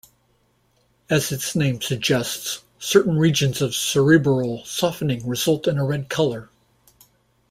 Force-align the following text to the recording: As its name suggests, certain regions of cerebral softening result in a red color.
As 1.11 1.31
its 1.31 1.55
name 1.55 1.79
suggests, 1.79 2.63
certain 2.79 3.19
regions 3.19 3.61
of 3.61 3.75
cerebral 3.75 4.65
softening 4.65 5.27
result 5.27 5.67
in 5.67 5.77
a 5.77 5.85
red 5.85 6.09
color. 6.09 6.49